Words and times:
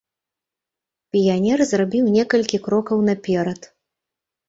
Піянер 1.11 1.59
зрабіў 1.73 2.05
некалькі 2.17 2.57
крокаў 2.67 3.07
наперад. 3.13 3.73